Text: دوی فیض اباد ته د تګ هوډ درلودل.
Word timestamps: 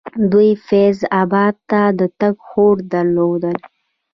دوی 0.31 0.49
فیض 0.67 0.97
اباد 1.21 1.55
ته 1.69 1.81
د 1.99 2.01
تګ 2.19 2.35
هوډ 2.49 2.77
درلودل. 2.93 3.57